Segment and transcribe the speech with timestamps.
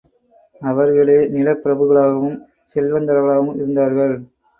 [0.61, 2.39] அவர்களே நிலப் பிரபுகளாகவும்,
[2.75, 4.15] செல்வந்தர்களாகவும் இருந்தார்கள்.